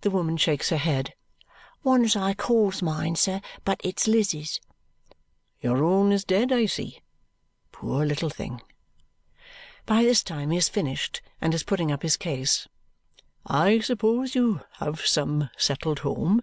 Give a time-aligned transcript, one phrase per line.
[0.00, 1.12] The woman shakes her head.
[1.82, 4.58] "One as I calls mine, sir, but it's Liz's."
[5.60, 6.50] "Your own is dead.
[6.50, 7.02] I see!
[7.70, 8.62] Poor little thing!"
[9.84, 12.66] By this time he has finished and is putting up his case.
[13.44, 16.40] "I suppose you have some settled home.